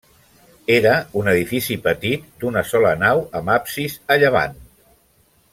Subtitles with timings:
[0.75, 4.61] Era un edifici petit, d'una sola nau amb absis a llevant.